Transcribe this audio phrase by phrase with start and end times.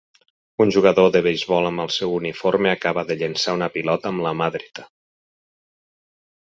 [0.63, 4.35] Un jugador de beisbol amb el seu uniforme acaba de llençar una pilota amb la
[4.43, 4.91] mà dreta